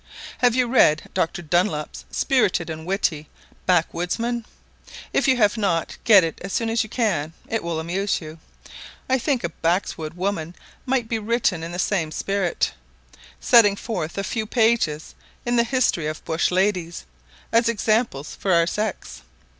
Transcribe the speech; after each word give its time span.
Have 0.39 0.55
you 0.55 0.65
read 0.67 1.11
Dr. 1.13 1.43
Dunlop's 1.43 2.05
spirited 2.09 2.71
and 2.71 2.87
witty 2.87 3.29
"Backwoodsman?" 3.67 4.45
If 5.13 5.27
you 5.27 5.37
have 5.37 5.57
not, 5.57 5.95
get 6.05 6.23
it 6.23 6.39
as 6.41 6.51
soon 6.53 6.71
as 6.71 6.81
you 6.81 6.89
can; 6.89 7.33
it 7.47 7.63
will 7.63 7.79
amuse 7.79 8.19
you. 8.19 8.39
I 9.07 9.19
think 9.19 9.43
a 9.43 9.49
Backwoods 9.49 10.15
woman 10.15 10.55
might 10.87 11.07
be 11.07 11.19
written 11.19 11.61
in 11.61 11.71
the 11.71 11.77
same 11.77 12.09
spirit, 12.09 12.73
setting 13.39 13.75
forth 13.75 14.17
a 14.17 14.23
few 14.23 14.47
pages, 14.47 15.13
in 15.45 15.55
the 15.55 15.63
history 15.63 16.07
of 16.07 16.25
bush 16.25 16.49
ladies, 16.49 17.05
as 17.51 17.69
examples 17.69 18.33
for 18.33 18.51
our 18.53 18.65
sex. 18.65 19.21